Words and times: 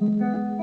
Mm-hmm. 0.00 0.57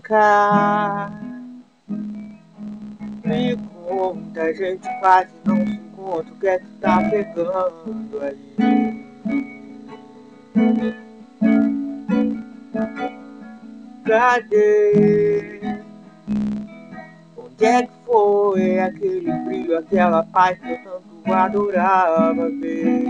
Cá, 0.00 1.10
me 3.24 3.56
conta, 3.86 4.42
a 4.42 4.52
gente 4.52 4.88
quase 5.00 5.30
não 5.44 5.56
se 5.56 5.72
encontra, 5.72 6.32
o 6.32 6.38
que 6.38 6.46
é 6.46 6.58
que 6.58 6.66
tá 6.80 6.98
pegando 7.10 8.20
aí? 8.22 9.02
Cadê? 14.04 15.60
Onde 17.36 17.64
é 17.64 17.82
que 17.82 17.92
foi 18.04 18.80
aquele 18.80 19.32
brilho, 19.44 19.78
aquela 19.78 20.22
paz 20.24 20.58
que 20.58 20.70
eu 20.70 20.78
tanto 20.78 21.32
adorava 21.32 22.48
ver? 22.48 23.04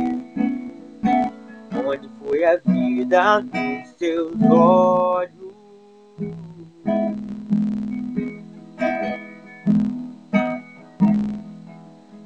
Onde 1.84 2.08
foi 2.20 2.44
a 2.44 2.56
vida 2.56 3.40
nos 3.40 3.88
seus 3.98 4.40
olhos? 4.42 5.32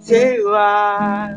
Sei 0.07 0.41
lá. 0.43 1.29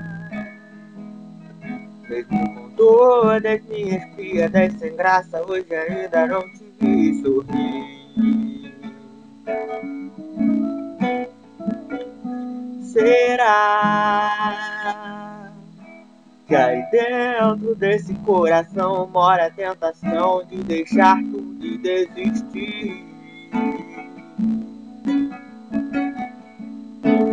Mesmo 2.07 2.53
com 2.55 2.69
todas 2.71 3.61
minhas 3.65 4.05
piadas 4.15 4.73
sem 4.73 4.95
graça, 4.95 5.41
hoje 5.47 5.73
ainda 5.75 6.27
não 6.27 6.41
te 6.41 6.63
vi 6.79 7.21
sorrir. 7.21 7.99
Será 12.83 14.29
que 16.47 16.55
aí 16.55 16.83
dentro 16.91 17.75
desse 17.75 18.13
coração 18.15 19.07
mora 19.07 19.47
a 19.47 19.51
tentação 19.51 20.43
de 20.45 20.57
deixar 20.63 21.17
tudo 21.23 21.65
e 21.65 21.77
desistir? 21.77 23.08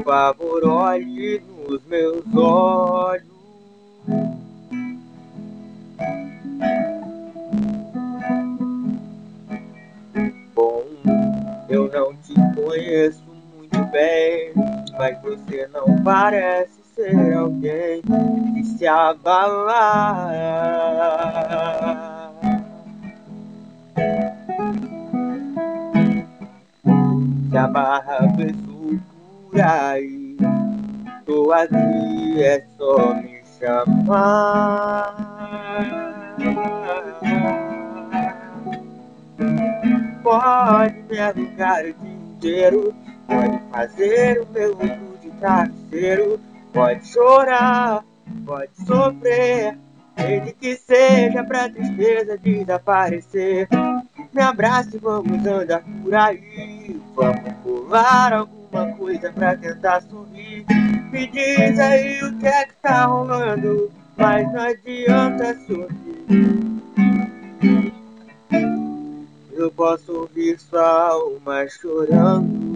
Favor, 0.06 0.64
olhe 0.64 1.42
nos 1.68 1.84
meus 1.86 2.24
olhos. 2.32 3.26
Bom, 10.54 10.84
eu 11.68 11.90
não 11.90 12.14
te 12.18 12.34
conheço 12.54 13.20
muito 13.56 13.84
bem, 13.86 14.52
mas 14.96 15.20
você 15.22 15.68
não 15.74 16.00
parece 16.04 16.80
ser 16.94 17.36
alguém 17.36 18.00
que 18.54 18.64
se 18.64 18.86
abalar. 18.86 20.30
Se 27.50 27.56
abarra 27.56 28.32
pessoa 28.36 28.75
aí. 29.60 30.36
Tô 31.24 31.52
aqui, 31.52 32.42
é 32.42 32.64
só 32.76 33.14
me 33.14 33.40
chamar. 33.58 35.14
Pode 40.22 41.02
me 41.08 41.18
alugar 41.20 41.84
o 41.84 41.92
dia 41.92 42.12
inteiro, 42.12 42.94
pode 43.26 43.58
fazer 43.70 44.40
o 44.42 44.46
meu 44.52 44.76
mundo 44.76 45.20
de 45.22 45.30
travesseiro, 45.30 46.40
pode 46.72 47.06
chorar, 47.08 48.04
pode 48.44 48.70
sofrer, 48.86 49.78
desde 50.16 50.52
que 50.52 50.76
seja 50.76 51.44
pra 51.44 51.68
tristeza 51.68 52.36
desaparecer. 52.38 53.68
Me 54.32 54.42
abrace, 54.42 54.98
vamos 54.98 55.46
andar 55.46 55.82
por 56.02 56.14
aí, 56.14 57.00
vamos 57.14 57.52
pular 57.62 58.32
algum 58.32 58.55
alguma 58.66 58.92
coisa 58.96 59.32
pra 59.32 59.56
tentar 59.56 60.02
sorrir. 60.02 60.64
Me 61.10 61.26
diz 61.28 61.78
aí 61.78 62.22
o 62.24 62.38
que 62.38 62.46
é 62.46 62.66
que 62.66 62.74
tá 62.82 63.04
rolando, 63.04 63.90
mas 64.16 64.52
não 64.52 64.62
adianta 64.62 65.56
sorrir. 65.66 66.36
Eu 69.52 69.70
posso 69.70 70.12
ouvir 70.12 70.58
sua 70.58 71.10
alma 71.10 71.66
chorando. 71.68 72.75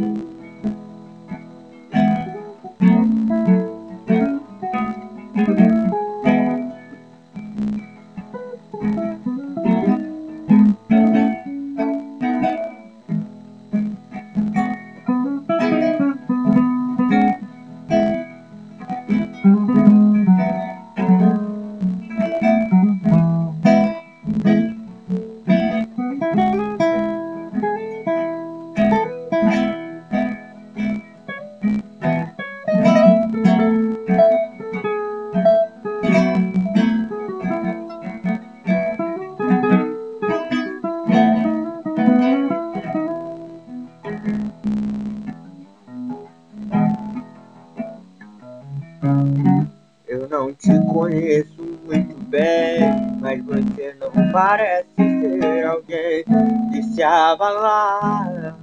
Não 50.41 50.55
te 50.55 50.73
conheço 50.87 51.78
muito 51.84 52.15
bem, 52.31 52.81
mas 53.21 53.45
você 53.45 53.95
não 54.01 54.11
parece 54.33 54.89
ser 54.97 55.67
alguém 55.67 56.25
que 56.73 56.83
se 56.83 57.03
abalar. 57.03 58.56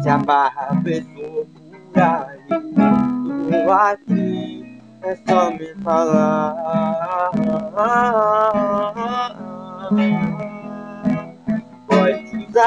Se 0.00 0.08
a 0.08 0.18
barra 0.18 0.80
pessoa 0.84 1.44
por 1.44 2.00
aí, 2.00 2.38
tô 3.50 3.72
aqui, 3.72 4.80
é 5.02 5.16
só 5.26 5.50
me 5.50 5.74
falar. 5.82 6.54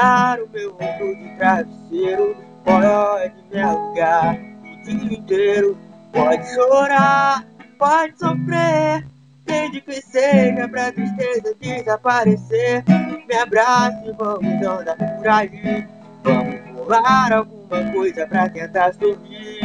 O 0.04 0.48
meu 0.52 0.70
ombro 0.72 1.16
de 1.16 1.36
travesseiro, 1.38 2.36
pode 2.62 3.32
me 3.50 3.58
alugar 3.62 4.36
o 4.36 4.82
dia 4.84 5.18
inteiro, 5.18 5.78
pode 6.12 6.46
chorar, 6.54 7.42
pode 7.78 8.18
sofrer, 8.18 9.06
desde 9.46 9.80
que 9.80 10.02
seja 10.02 10.68
pra 10.68 10.92
tristeza 10.92 11.54
desaparecer. 11.58 12.84
Me 13.26 13.34
abrace, 13.34 14.12
vamos 14.18 14.66
andar 14.66 14.94
por 14.94 15.26
aí, 15.26 15.86
vamos 16.22 16.54
pular 16.72 17.32
alguma 17.32 17.92
coisa 17.94 18.26
pra 18.26 18.50
tentar 18.50 18.92
sorrir. 18.92 19.58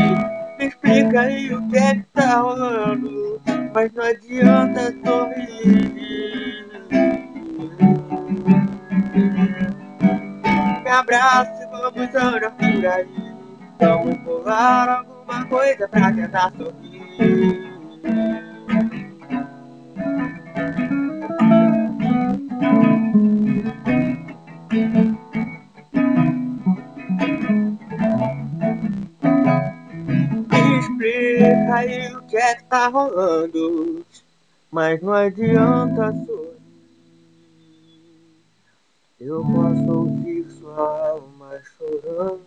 Me 0.58 0.68
explica 0.68 1.20
aí 1.20 1.54
o 1.54 1.68
que 1.68 1.78
é 1.78 1.96
que 1.96 2.04
tá 2.14 2.38
rolando, 2.38 3.42
mas 3.74 3.92
não 3.92 4.06
adianta 4.06 4.96
sorrir. 5.04 6.39
abraço 11.10 11.64
e 11.64 11.66
vamos 11.66 12.16
andar 12.16 12.52
por 12.52 12.86
aí. 12.86 13.08
Vamos 13.80 14.18
pular 14.20 14.90
alguma 14.90 15.46
coisa 15.46 15.88
pra 15.88 16.14
tentar 16.14 16.54
sorrir. 16.56 17.70
Explica 30.80 31.76
aí 31.76 32.14
o 32.14 32.22
que 32.24 32.38
é 32.38 32.56
que 32.56 32.64
tá 32.66 32.88
rolando, 32.88 34.06
mas 34.72 35.02
não 35.02 35.14
adianta 35.14 36.14
sua. 36.26 36.39
Eu 39.20 39.42
posso 39.44 39.92
ouvir 39.92 40.50
sua 40.50 41.10
alma 41.10 41.62
chorando. 41.78 42.40